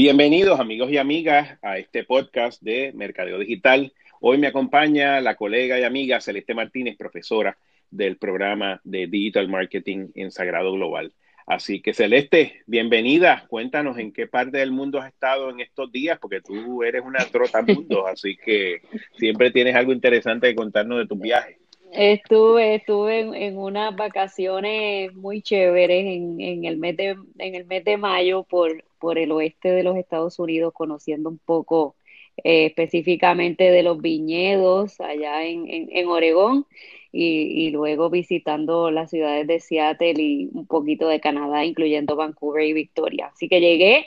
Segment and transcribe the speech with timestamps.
[0.00, 3.92] Bienvenidos amigos y amigas a este podcast de Mercadeo Digital.
[4.20, 7.58] Hoy me acompaña la colega y amiga Celeste Martínez, profesora
[7.90, 11.12] del programa de Digital Marketing en Sagrado Global.
[11.48, 13.44] Así que Celeste, bienvenida.
[13.48, 17.24] Cuéntanos en qué parte del mundo has estado en estos días, porque tú eres una
[17.24, 18.82] trota mundo, así que
[19.16, 21.57] siempre tienes algo interesante que contarnos de tus viajes.
[21.92, 27.84] Estuve, estuve en, unas vacaciones muy chéveres en, en, el mes de, en el mes
[27.84, 31.96] de mayo por, por el oeste de los Estados Unidos, conociendo un poco
[32.44, 36.66] eh, específicamente de los viñedos allá en, en, Oregón
[37.10, 42.64] y, y, luego visitando las ciudades de Seattle y un poquito de Canadá, incluyendo Vancouver
[42.64, 43.30] y Victoria.
[43.32, 44.06] Así que llegué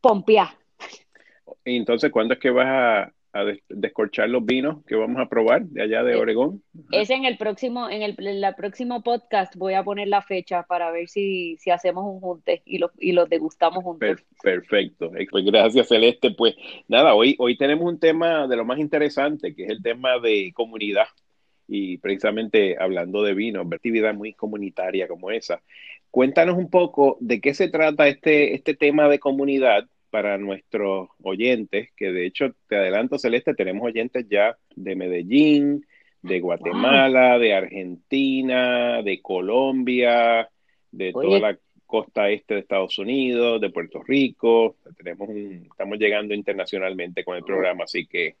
[0.00, 0.56] pompeada.
[1.64, 5.82] Entonces, ¿cuándo es que vas a, a descorchar los vinos que vamos a probar de
[5.82, 6.62] allá de eh, Oregón.
[6.90, 8.16] Es en el próximo, en el,
[8.56, 12.78] próximo podcast voy a poner la fecha para ver si, si hacemos un junte y
[12.78, 14.24] los, y los degustamos juntos.
[14.42, 15.12] perfecto.
[15.30, 16.32] Pues gracias, Celeste.
[16.32, 16.56] Pues
[16.88, 20.52] nada, hoy, hoy tenemos un tema de lo más interesante, que es el tema de
[20.52, 21.06] comunidad.
[21.68, 25.62] Y precisamente hablando de vino, actividad muy comunitaria como esa.
[26.10, 31.90] Cuéntanos un poco de qué se trata este, este tema de comunidad para nuestros oyentes,
[31.96, 35.86] que de hecho, te adelanto, Celeste, tenemos oyentes ya de Medellín,
[36.22, 40.48] de Guatemala, de Argentina, de Colombia,
[40.90, 44.76] de toda la costa este de Estados Unidos, de Puerto Rico.
[44.96, 48.36] Tenemos estamos llegando internacionalmente con el programa, así que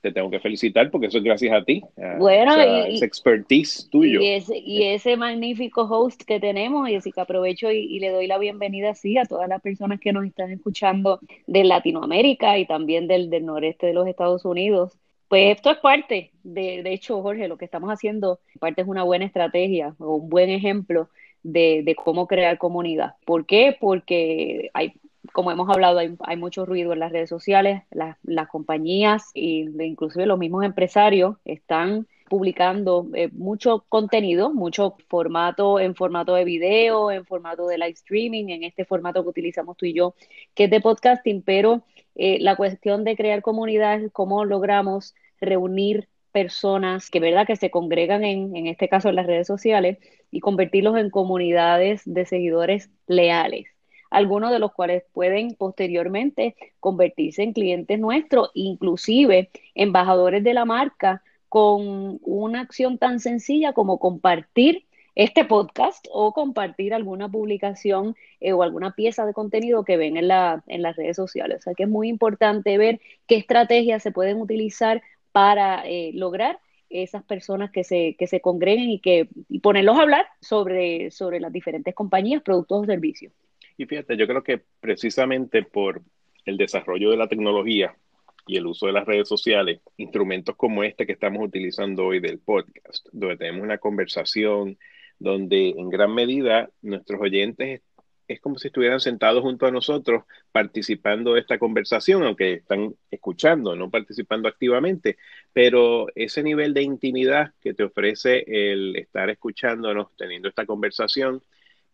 [0.00, 1.82] te tengo que felicitar porque eso es gracias a ti.
[2.18, 4.20] bueno, y, ese expertise tuyo.
[4.20, 8.26] Y ese, y ese, magnífico host que tenemos, y así que aprovecho y, le doy
[8.26, 13.08] la bienvenida sí a todas las personas que nos están escuchando de Latinoamérica y también
[13.08, 14.92] del, del noreste de los Estados Unidos.
[15.28, 19.02] Pues esto es parte, de, de hecho, Jorge, lo que estamos haciendo, parte es una
[19.02, 21.10] buena estrategia o un buen ejemplo
[21.42, 23.14] de, de, cómo crear comunidad.
[23.26, 23.76] ¿Por qué?
[23.78, 24.94] Porque hay
[25.32, 30.38] como hemos hablado, hay, mucho ruido en las redes sociales, las, compañías e inclusive los
[30.38, 37.66] mismos empresarios están publicando eh, mucho contenido, mucho formato en formato de video, en formato
[37.66, 40.14] de live streaming, en este formato que utilizamos tú y yo,
[40.54, 41.82] que es de podcasting, pero
[42.14, 48.24] eh, la cuestión de crear comunidades, cómo logramos reunir personas que verdad que se congregan
[48.24, 49.98] en, en este caso en las redes sociales
[50.30, 53.77] y convertirlos en comunidades de seguidores leales
[54.10, 61.22] algunos de los cuales pueden posteriormente convertirse en clientes nuestros, inclusive embajadores de la marca,
[61.48, 68.62] con una acción tan sencilla como compartir este podcast o compartir alguna publicación eh, o
[68.62, 71.58] alguna pieza de contenido que ven en, la, en las redes sociales.
[71.58, 75.02] O sea que es muy importante ver qué estrategias se pueden utilizar
[75.32, 76.60] para eh, lograr
[76.90, 81.40] esas personas que se, que se congreguen y que y ponerlos a hablar sobre, sobre
[81.40, 83.32] las diferentes compañías, productos o servicios.
[83.78, 86.02] Y fíjate, yo creo que precisamente por
[86.44, 87.96] el desarrollo de la tecnología
[88.44, 92.40] y el uso de las redes sociales, instrumentos como este que estamos utilizando hoy del
[92.40, 94.78] podcast, donde tenemos una conversación,
[95.20, 97.82] donde en gran medida nuestros oyentes
[98.26, 103.76] es como si estuvieran sentados junto a nosotros participando de esta conversación, aunque están escuchando,
[103.76, 105.18] no participando activamente,
[105.52, 111.42] pero ese nivel de intimidad que te ofrece el estar escuchándonos, teniendo esta conversación,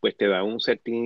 [0.05, 0.59] pues te da un,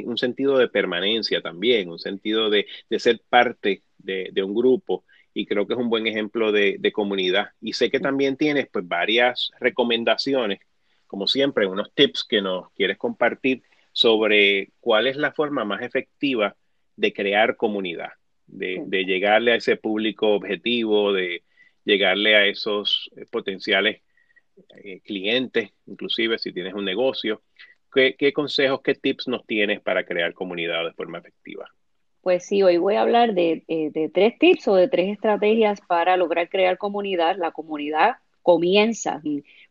[0.06, 2.66] un sentido de permanencia también, un sentido de,
[2.98, 7.50] ser parte de, un grupo y creo que es un buen ejemplo de, comunidad.
[7.60, 10.59] Y sé que también tienes pues varias recomendaciones,
[11.06, 16.56] como siempre, unos tips que nos quieres compartir sobre cuál es la forma más efectiva
[16.97, 18.10] de crear comunidad,
[18.48, 21.44] de, llegarle a ese público objetivo, de
[21.84, 24.03] llegarle a esos eh, potenciales
[24.82, 27.42] eh, clientes, inclusive si tienes un negocio.
[27.93, 31.66] ¿Qué, consejos, qué tips nos tienes para crear comunidad de forma efectiva?
[32.21, 36.16] Pues sí, hoy voy a hablar de, eh, tres tips o de tres estrategias para
[36.16, 37.37] lograr crear comunidad.
[37.38, 39.22] La comunidad comienza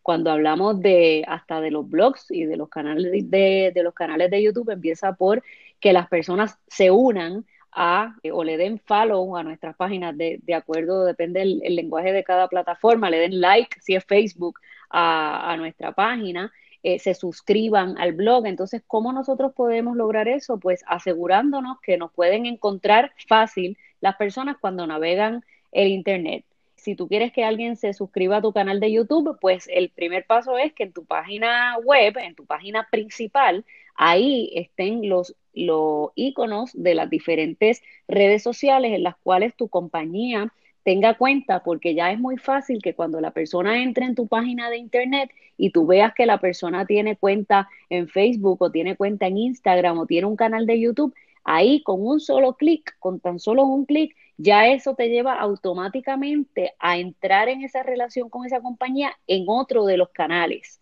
[0.01, 4.31] cuando hablamos de hasta de los blogs y de los canales de, de los canales
[4.31, 5.44] de YouTube empieza por
[5.80, 10.39] que las personas se unan a eh, o le den follow a nuestras páginas de,
[10.41, 14.59] de acuerdo, depende el lenguaje de cada plataforma, le den like si es Facebook
[14.89, 16.51] a nuestra página
[16.83, 18.45] eh, se suscriban al blog.
[18.45, 20.59] Entonces, ¿cómo nosotros podemos lograr eso?
[20.59, 26.45] Pues asegurándonos que nos pueden encontrar fácil las personas cuando navegan el Internet.
[26.75, 30.25] Si tú quieres que alguien se suscriba a tu canal de YouTube, pues el primer
[30.25, 33.65] paso es que en tu página web, en tu página principal,
[33.95, 40.53] ahí estén los, los iconos de las diferentes redes sociales en las cuales tu compañía
[40.88, 44.69] tenga cuenta porque ya es muy fácil que cuando la persona entre en tu página
[44.69, 49.28] de internet y tú veas que la persona tiene cuenta en Facebook o tiene cuenta
[49.28, 51.13] en Instagram o tiene un canal de YouTube,
[51.44, 56.74] ahí con un solo clic, con tan solo un clic, ya eso te lleva automáticamente
[56.80, 60.80] a entrar en esa relación con esa compañía en otro de los canales.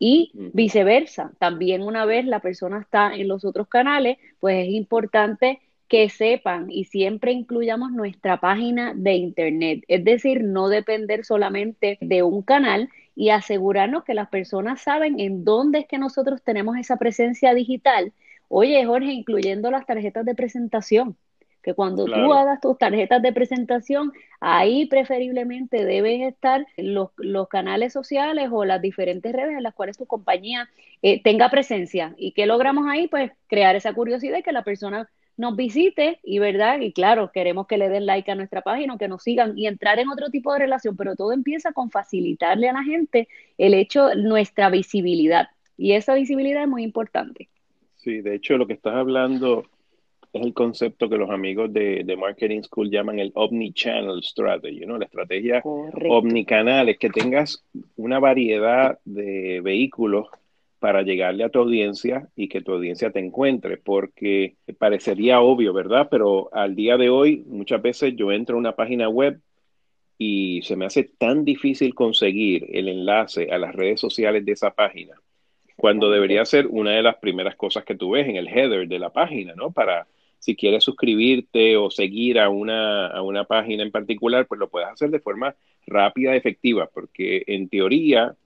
[0.00, 5.60] Y viceversa, también una vez la persona está en los otros canales, pues es importante
[5.88, 12.22] que sepan y siempre incluyamos nuestra página de internet, es decir, no depender solamente de
[12.22, 16.96] un canal y asegurarnos que las personas saben en dónde es que nosotros tenemos esa
[16.96, 18.12] presencia digital.
[18.48, 21.16] Oye, Jorge, incluyendo las tarjetas de presentación
[21.64, 27.92] que cuando tú hagas tus tarjetas de presentación, ahí preferiblemente deben estar los, los, canales
[27.92, 30.68] sociales o las diferentes redes en las cuales tu compañía
[31.00, 32.14] eh, tenga presencia.
[32.18, 33.08] ¿Y qué logramos ahí?
[33.08, 37.66] Pues crear esa curiosidad y que la persona nos visite y verdad, y claro, queremos
[37.66, 40.52] que le den like a nuestra página, que nos sigan y entrar en otro tipo
[40.52, 43.28] de relación, pero todo empieza con facilitarle a la gente
[43.58, 45.48] el hecho, nuestra visibilidad.
[45.76, 47.48] Y esa visibilidad es muy importante.
[47.96, 49.64] Sí, de hecho lo que estás hablando
[50.32, 54.98] es el concepto que los amigos de, Marketing School llaman el Omnichannel Strategy, ¿no?
[54.98, 57.64] La estrategia omnicanal es que tengas
[57.96, 60.28] una variedad de vehículos
[60.84, 66.08] para llegarle a tu audiencia y que tu audiencia te encuentre, porque parecería obvio, ¿verdad?
[66.10, 69.40] Pero al día de hoy, muchas veces yo entro a una página web
[70.18, 74.74] y se me hace tan difícil conseguir el enlace a las redes sociales de esa
[74.74, 75.14] página,
[75.74, 78.98] cuando debería ser una de las primeras cosas que tú ves en el header de
[78.98, 79.70] la página, ¿no?
[79.70, 80.06] Para
[80.38, 84.90] si quieres suscribirte o seguir a una, a una página en particular, pues lo puedes
[84.90, 88.36] hacer de forma rápida y efectiva, porque en teoría,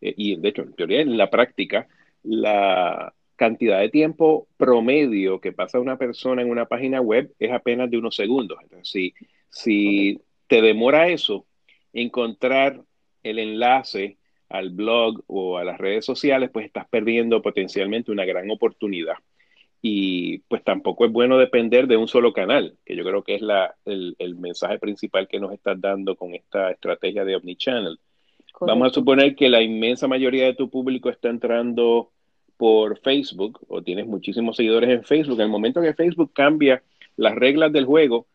[0.00, 1.88] eh, y de hecho en teoría en la práctica,
[2.22, 7.90] la cantidad de tiempo promedio que pasa una persona en una página web es apenas
[7.90, 8.58] de unos segundos.
[8.62, 9.14] Entonces, si,
[9.50, 11.46] si te demora eso,
[11.92, 12.82] encontrar
[13.22, 14.18] el enlace
[14.48, 19.16] al blog o a las redes sociales, pues estás perdiendo potencialmente una gran oportunidad
[19.80, 23.42] y pues tampoco es bueno depender de un solo canal, que yo creo que es
[23.42, 27.98] la, el, mensaje principal que nos estás dando con esta estrategia de Omnichannel.
[28.60, 32.10] Vamos a suponer que la inmensa mayoría de tu público está entrando
[32.56, 35.36] por Facebook o tienes muchísimos seguidores en Facebook.
[35.36, 36.82] En el momento que Facebook cambia
[37.16, 38.26] las reglas del juego,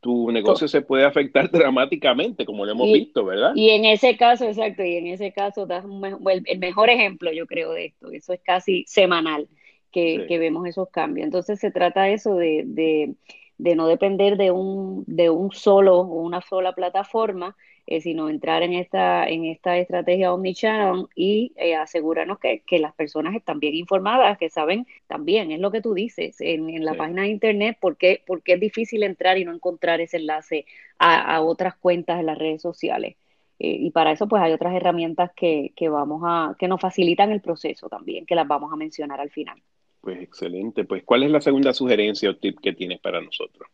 [0.00, 3.52] tu negocio se puede afectar dramáticamente, como lo hemos visto, ¿verdad?
[3.54, 7.72] Y en ese caso, exacto, y en ese caso das el mejor ejemplo, yo creo,
[7.72, 8.10] de esto.
[8.10, 9.48] Eso es casi semanal
[9.92, 11.24] que, vemos esos cambios.
[11.24, 13.14] Entonces se trata eso de, de,
[13.58, 17.56] no depender de un, de un solo o una sola plataforma,
[17.90, 23.34] eh, sino entrar en esta, en esta estrategia omnichannel y eh, asegurarnos que, las personas
[23.34, 27.28] están bien informadas, que saben también, es lo que tú dices, en, la página de
[27.28, 30.66] internet, por qué, es difícil entrar y no encontrar ese enlace
[30.98, 33.16] a, otras cuentas en las redes sociales.
[33.58, 37.32] Eh, y para eso pues hay otras herramientas que, que vamos a, que nos facilitan
[37.32, 39.62] el proceso también, que las vamos a mencionar al final.
[40.00, 40.84] Pues excelente.
[40.84, 43.68] Pues, ¿cuál es la segunda sugerencia o tip que tienes para nosotros?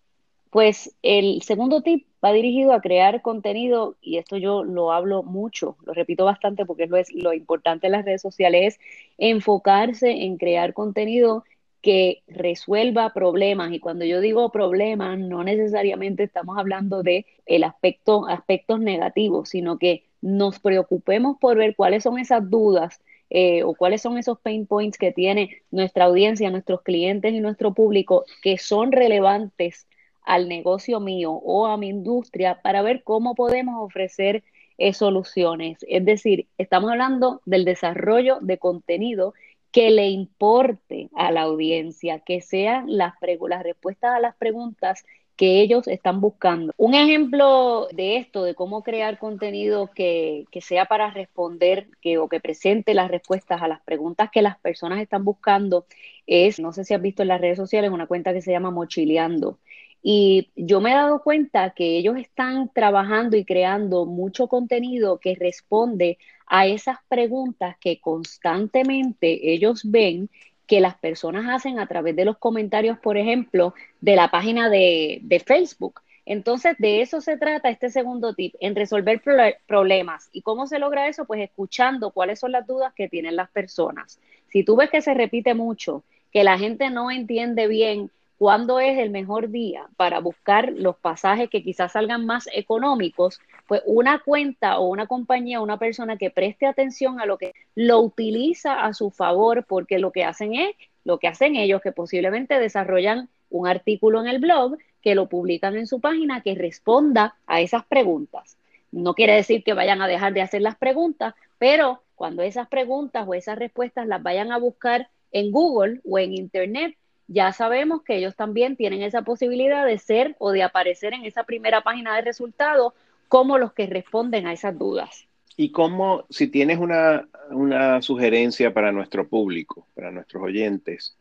[0.51, 5.77] Pues el segundo tip va dirigido a crear contenido, y esto yo lo hablo mucho,
[5.85, 8.81] lo repito bastante porque lo, es, lo importante en las redes sociales es
[9.19, 11.45] enfocarse en crear contenido
[11.83, 13.73] que resuelva problemas.
[13.73, 19.77] Y cuando yo digo problemas, no necesariamente estamos hablando de el aspecto, aspectos negativos, sino
[19.79, 23.01] que nos preocupemos por ver cuáles son esas dudas
[23.31, 27.75] eh, o cuáles son esos pain points que tiene nuestra audiencia, nuestros clientes y nuestro
[27.75, 29.87] público que son relevantes
[30.23, 34.43] al negocio mío o a mi industria para ver cómo podemos ofrecer
[34.79, 35.79] eh, soluciones.
[35.89, 39.35] Es decir, estamos hablando del desarrollo de contenido
[39.75, 45.05] que le importe a la audiencia, que sean las, las respuestas a las preguntas
[45.35, 46.73] que ellos están buscando.
[46.77, 52.29] Un ejemplo de esto, de cómo crear contenido que, que, sea para responder que, o
[52.29, 55.87] que presente las respuestas a las preguntas que las personas están buscando,
[56.25, 58.71] es, no sé si has visto en las redes sociales, una cuenta que se llama
[58.71, 59.59] Mochileando.
[60.05, 65.35] Y yo me he dado cuenta que ellos están trabajando y creando mucho contenido que
[65.35, 70.29] responde a esas preguntas que constantemente ellos ven
[70.67, 75.43] que las personas hacen a través de los comentarios, por ejemplo, de la página de,
[75.47, 76.01] Facebook.
[76.27, 79.21] Entonces, de eso se trata este segundo tip, en resolver
[79.67, 80.31] problemas.
[80.33, 81.27] ¿Y cómo se logra eso?
[81.27, 84.19] Pues escuchando cuáles son las dudas que tienen las personas.
[84.49, 88.99] Si tú ves que se repite mucho, que la gente no entiende bien cuándo es
[88.99, 94.79] el mejor día para buscar los pasajes que quizás salgan más económicos, pues una cuenta
[94.79, 99.11] o una compañía, una persona que preste atención a lo que lo utiliza a su
[99.11, 104.21] favor, porque lo que hacen es, lo que hacen ellos, que posiblemente desarrollan un artículo
[104.21, 108.57] en el blog, que lo publican en su página, que responda a esas preguntas.
[108.91, 113.27] No quiere decir que vayan a dejar de hacer las preguntas, pero cuando esas preguntas
[113.27, 118.17] o esas respuestas las vayan a buscar en Google o en Internet, ya sabemos que
[118.17, 122.23] ellos también tienen esa posibilidad de ser o de aparecer en esa primera página de
[122.23, 122.93] resultados
[123.29, 125.27] como los que responden a esas dudas.
[125.57, 131.17] Y cómo, si tienes una, una sugerencia para nuestro público, para nuestros oyentes,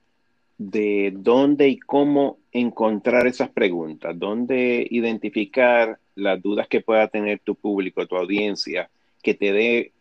[0.58, 7.56] de dónde y cómo encontrar esas preguntas, dónde identificar las dudas que pueda tener tu
[7.56, 8.90] público, tu audiencia,
[9.22, 9.92] que te dé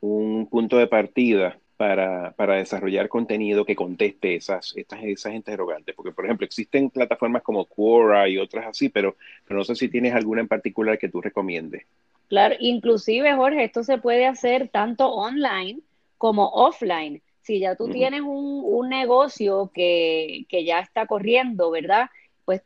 [0.00, 5.94] un punto de partida para, desarrollar contenido que conteste esas, estas, esas interrogantes.
[5.94, 9.16] Porque, por ejemplo, existen plataformas como Quora y otras así, pero,
[9.46, 11.84] pero no sé si tienes alguna en particular que tú recomiendes.
[12.28, 15.80] Claro, inclusive, Jorge, esto se puede hacer tanto online
[16.18, 17.22] como offline.
[17.42, 22.08] Si ya tú tienes un, un negocio que, que, ya está corriendo, ¿verdad?
[22.44, 22.62] Pues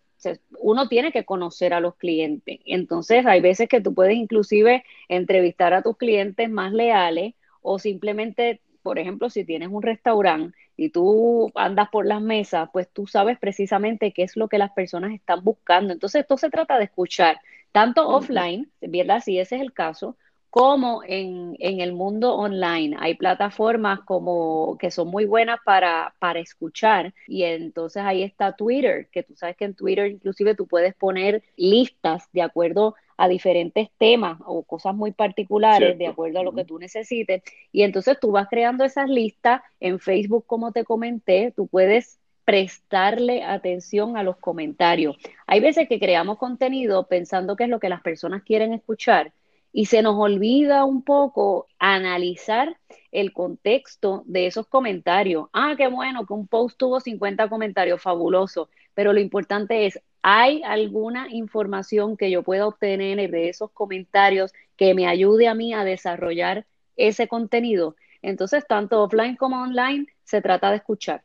[0.58, 2.60] uno tiene que conocer a los clientes.
[2.64, 8.62] Entonces, hay veces que tú puedes inclusive entrevistar a tus clientes más leales o simplemente
[8.82, 13.38] por ejemplo, si tienes un restaurante y tú andas por las mesas, pues tú sabes
[13.38, 15.92] precisamente qué es lo que las personas están buscando.
[15.92, 17.38] Entonces, esto se trata de escuchar,
[17.72, 19.20] tanto offline, ¿verdad?
[19.24, 20.16] Si ese es el caso,
[20.50, 22.96] como en, en, el mundo online.
[22.98, 29.08] Hay plataformas como que son muy buenas para, para escuchar y entonces ahí está Twitter,
[29.12, 33.90] que tú sabes que en Twitter inclusive tú puedes poner listas de acuerdo a diferentes
[33.98, 37.42] temas o cosas muy particulares de acuerdo a lo que tú necesites.
[37.70, 43.42] Y entonces tú vas creando esas listas en Facebook, como te comenté, tú puedes prestarle
[43.42, 45.18] atención a los comentarios.
[45.46, 49.34] Hay veces que creamos contenido pensando que es lo que las personas quieren escuchar
[49.72, 52.76] y se nos olvida un poco analizar
[53.12, 55.46] el contexto de esos comentarios.
[55.52, 60.62] Ah, qué bueno que un post tuvo 50 comentarios, fabuloso, pero lo importante es, ¿hay
[60.64, 65.84] alguna información que yo pueda obtener de esos comentarios que me ayude a mí a
[65.84, 67.96] desarrollar ese contenido?
[68.22, 71.22] Entonces, tanto offline como online, se trata de escuchar.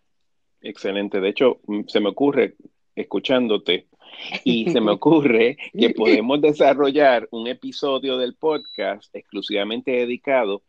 [0.61, 1.19] Excelente.
[1.19, 2.55] De hecho, mm, se me ocurre,
[2.95, 3.87] escuchándote,
[4.43, 10.61] y se me ocurre que podemos desarrollar un episodio del podcast exclusivamente dedicado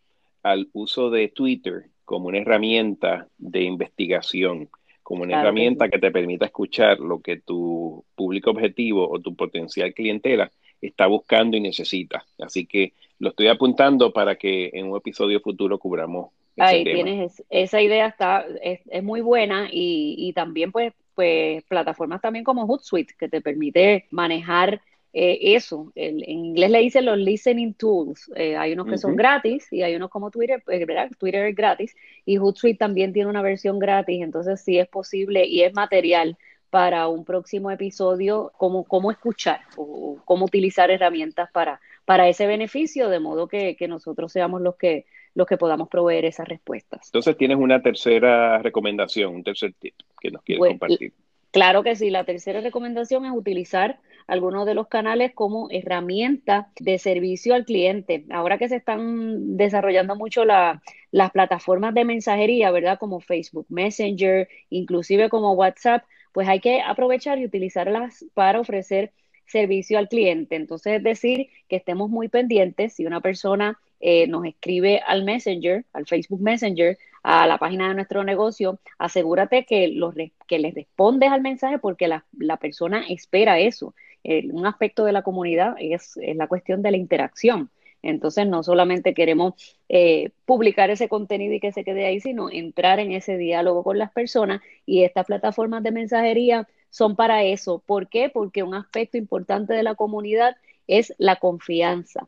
[0.43, 4.69] al uso de Twitter como una herramienta de investigación,
[5.03, 9.93] como una herramienta que, te permita escuchar lo que tu público objetivo o tu potencial
[9.93, 10.51] clientela
[10.81, 12.25] está buscando y necesita.
[12.39, 16.31] Así que lo estoy apuntando para que en un episodio futuro cubramos.
[16.59, 22.21] Ahí tienes, esa idea está, es, es muy buena y, y también pues pues plataformas
[22.21, 24.81] también como Hootsuite que te permite manejar
[25.13, 25.91] eh, eso.
[25.95, 28.31] en inglés le dicen los listening tools.
[28.37, 31.11] Eh, hay unos que son gratis y hay unos como Twitter, pues, ¿verdad?
[31.19, 31.97] Twitter es gratis
[32.27, 36.37] y Hootsuite también tiene una versión gratis, entonces sí es posible y es material
[36.69, 43.11] para un próximo episodio cómo, cómo escuchar o cómo utilizar herramientas para, para ese beneficio,
[43.11, 45.05] de modo que, que nosotros seamos los que
[45.37, 47.09] los que podamos proveer esas respuestas.
[47.09, 51.13] Entonces tienes una tercera recomendación, un tercer tip que nos quieres compartir.
[51.51, 56.99] Claro que sí, la tercera recomendación es utilizar algunos de los canales como herramienta de
[56.99, 58.25] servicio al cliente.
[58.31, 62.99] Ahora que se están desarrollando mucho las plataformas de mensajería, ¿verdad?
[62.99, 69.13] Como Facebook Messenger, inclusive como WhatsApp, pues hay que aprovechar y utilizarlas para ofrecer
[69.47, 70.57] servicio al cliente.
[70.57, 75.85] Entonces, es decir, que estemos muy pendientes si una persona eh, nos escribe al Messenger,
[75.93, 80.15] al Facebook Messenger, a la página de nuestro negocio, asegúrate que, los,
[80.47, 82.25] que les respondes al mensaje porque la,
[82.59, 83.95] persona espera eso.
[84.25, 87.71] Un aspecto de la comunidad es, la cuestión de la interacción.
[88.03, 89.55] Entonces, no solamente queremos
[89.89, 93.99] eh, publicar ese contenido y que se quede ahí, sino entrar en ese diálogo con
[93.99, 97.83] las personas y estas plataformas de mensajería son para eso.
[97.85, 98.29] ¿Por qué?
[98.29, 102.27] Porque un aspecto importante de la comunidad es la confianza.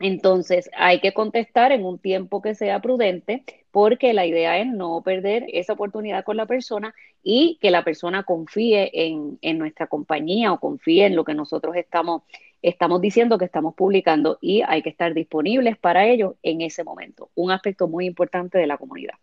[0.00, 5.02] Entonces, hay que contestar en un tiempo que sea prudente, porque la idea es no
[5.02, 10.58] perder esa oportunidad con la persona y que la persona confíe en, nuestra compañía o
[10.58, 12.22] confíe en lo que nosotros estamos,
[12.62, 17.28] estamos diciendo que estamos publicando y hay que estar disponibles para ellos en ese momento.
[17.34, 19.14] Un aspecto muy importante de la comunidad.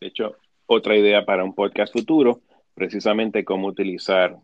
[0.00, 2.42] De hecho, otra idea para un podcast futuro,
[2.78, 4.38] precisamente cómo utilizar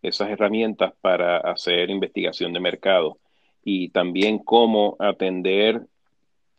[0.00, 3.18] esas herramientas para hacer investigación de mercado
[3.62, 5.82] y también cómo atender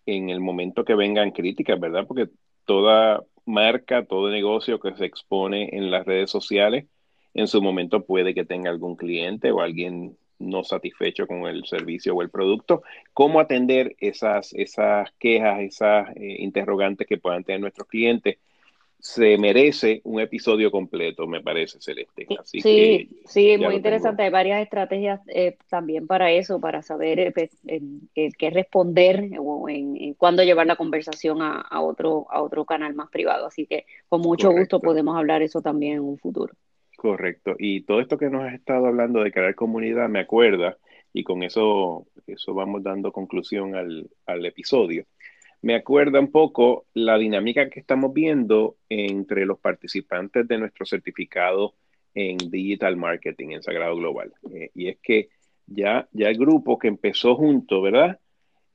[0.05, 2.05] en el momento que vengan críticas, ¿verdad?
[2.07, 2.29] Porque
[2.65, 6.85] toda marca, todo negocio que se expone en las redes sociales,
[7.33, 12.13] en su momento puede que tenga algún cliente o alguien no satisfecho con el servicio
[12.13, 12.83] o el producto.
[13.13, 18.37] ¿Cómo atender esas, esas quejas, esas eh, interrogantes que puedan tener nuestros clientes
[19.05, 22.25] se merece un episodio completo, me parece, Celeste.
[22.39, 24.23] Así sí, sí, muy interesante.
[24.23, 27.55] Hay varias estrategias eh, también para eso, para saber eh, pues,
[28.35, 33.45] qué responder o en, cuándo llevar la conversación a, otro, a otro canal más privado.
[33.45, 36.55] Así que con mucho gusto podemos hablar eso también en un futuro.
[36.97, 37.55] Correcto.
[37.59, 40.79] Y todo esto que nos has estado hablando de crear comunidad me acuerda,
[41.13, 45.05] y con eso, eso vamos dando conclusión al, al episodio
[45.61, 51.73] me acuerda un poco la dinámica que estamos viendo entre los participantes de nuestro certificado
[52.13, 54.33] en Digital Marketing en Sagrado Global.
[54.53, 55.29] Eh, y es que
[55.67, 58.19] ya, ya el grupo que empezó junto, ¿verdad?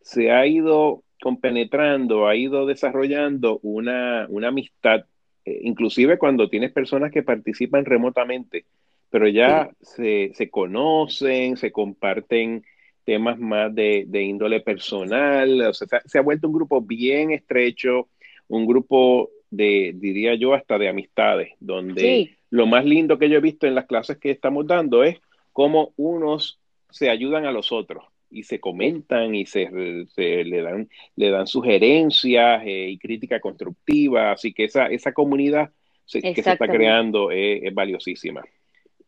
[0.02, 5.04] Se ha ido compenetrando, ha ido desarrollando una, amistad,
[5.44, 8.64] eh, inclusive cuando tienes personas que participan remotamente,
[9.10, 12.64] pero ya se, se, conocen, se comparten
[13.11, 18.07] temas más de, índole personal, o sea, se ha vuelto un grupo bien estrecho,
[18.47, 23.40] un grupo de, diría yo, hasta de amistades, donde lo más lindo que yo he
[23.40, 25.19] visto en las clases que estamos dando es
[25.52, 31.31] cómo unos se ayudan a los otros y se comentan y se, le, dan, le
[31.31, 35.73] dan sugerencias eh, y crítica constructiva, así que esa, esa comunidad
[36.07, 38.45] que se está creando es valiosísima.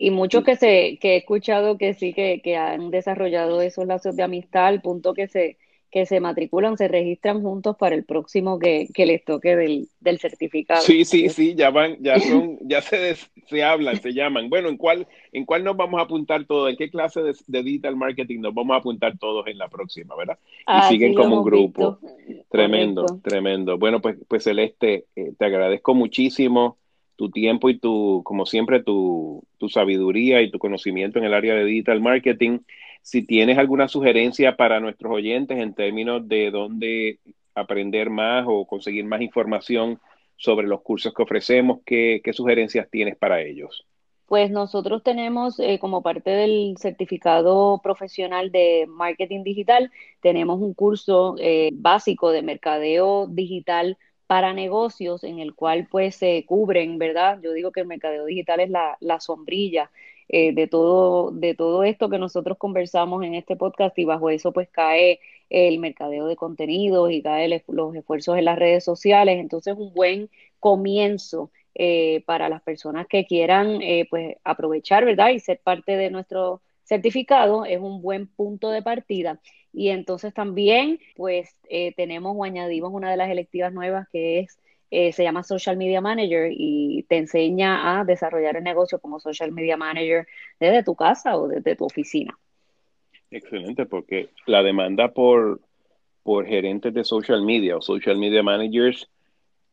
[0.02, 4.16] Y muchos que, se, que he escuchado que sí, que, que han desarrollado esos lazos
[4.16, 5.58] de amistad al punto que se,
[5.92, 10.18] que se matriculan, se registran juntos para el próximo que, que les toque del, del,
[10.18, 10.80] certificado.
[10.80, 13.14] Sí, sí, sí, ya van, ya son, ya se,
[13.46, 14.50] se hablan, se llaman.
[14.50, 16.68] Bueno, ¿en cuál, ¿en cuál nos vamos a apuntar todos?
[16.68, 20.36] ¿En qué clase de, digital marketing nos vamos a apuntar todos en la próxima, verdad?
[20.66, 22.00] Y siguen como un grupo.
[22.50, 23.78] Tremendo, tremendo.
[23.78, 26.78] Bueno, pues, pues Celeste, eh, te agradezco muchísimo
[27.16, 31.54] tu tiempo y tu, como siempre, tu, tu sabiduría y tu conocimiento en el área
[31.54, 32.60] de digital marketing.
[33.02, 37.18] Si tienes alguna sugerencia para nuestros oyentes en términos de dónde
[37.54, 40.00] aprender más o conseguir más información
[40.36, 43.86] sobre los cursos que ofrecemos, ¿qué, qué sugerencias tienes para ellos?
[44.26, 49.90] Pues nosotros tenemos eh, como parte del certificado profesional de marketing digital,
[50.20, 53.98] tenemos un curso eh, básico de mercadeo digital
[54.32, 57.38] para negocios en el cual pues se cubren, ¿verdad?
[57.42, 59.90] Yo digo que el mercadeo digital es la, la sombrilla
[60.26, 64.50] eh, de, todo, de todo esto que nosotros conversamos en este podcast y bajo eso
[64.50, 69.38] pues cae el mercadeo de contenidos y cae los esfuerzos en las redes sociales.
[69.38, 75.28] Entonces un buen comienzo eh, para las personas que quieran eh, pues aprovechar, ¿verdad?
[75.28, 79.40] Y ser parte de nuestro certificado es un buen punto de partida.
[79.72, 84.58] Y entonces también, pues, eh, tenemos o añadimos una de las electivas nuevas que es,
[84.90, 89.50] eh, se llama Social Media Manager y te enseña a desarrollar el negocio como Social
[89.50, 90.26] Media Manager
[90.60, 92.38] desde tu casa o desde tu oficina.
[93.30, 95.60] Excelente, porque la demanda por,
[96.22, 99.08] por gerentes de social media o social media managers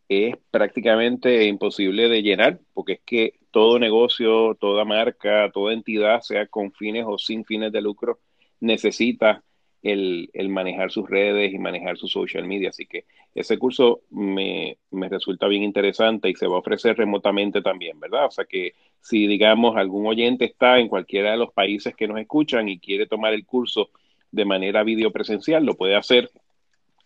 [0.07, 6.47] es prácticamente imposible de llenar, porque es que todo negocio, toda marca, toda entidad, sea
[6.47, 8.19] con fines o sin fines de lucro,
[8.61, 9.43] necesita
[9.81, 12.69] el, manejar sus redes y manejar su social media.
[12.69, 17.99] Así que ese curso me, resulta bien interesante y se va a ofrecer remotamente también,
[17.99, 18.25] ¿verdad?
[18.25, 22.19] O sea que si, digamos, algún oyente está en cualquiera de los países que nos
[22.19, 23.89] escuchan y quiere tomar el curso
[24.31, 26.29] de manera videopresencial, lo puede hacer